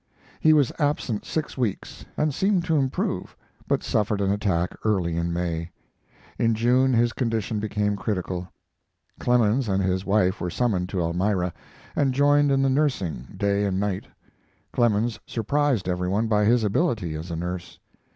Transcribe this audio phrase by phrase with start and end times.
[0.39, 3.35] He was absent six weeks and seemed to improve,
[3.67, 5.69] but suffered an attack early in May;
[6.39, 8.51] in June his condition became critical.
[9.19, 11.53] Clemens and his wife were summoned to Elmira,
[11.95, 14.05] and joined in the nursing, day and night.
[14.73, 17.77] Clemens surprised every one by his ability as a nurse.